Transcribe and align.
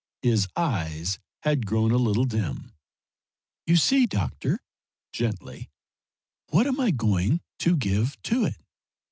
His 0.23 0.47
eyes 0.55 1.19
had 1.43 1.67
grown 1.67 1.91
a 1.91 1.97
little 1.97 2.23
dim. 2.25 2.71
"You 3.67 3.75
see, 3.75 4.07
doctor," 4.07 4.63
gently, 5.13 5.69
"what 6.47 6.65
I 6.65 6.69
am 6.87 6.95
going 6.97 7.41
to 7.59 7.77
give 7.77 8.19
to 8.23 8.45
it? 8.45 8.55